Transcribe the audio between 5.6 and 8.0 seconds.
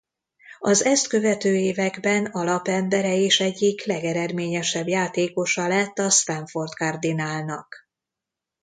lett a Stanford Cardinalnak.